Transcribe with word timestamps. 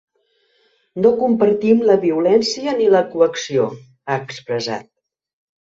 “No 1.03 1.11
compartim 1.19 1.83
la 1.89 1.99
violència 2.07 2.75
ni 2.81 2.89
la 2.97 3.05
coacció”, 3.13 3.69
ha 4.07 4.21
expressat. 4.25 4.91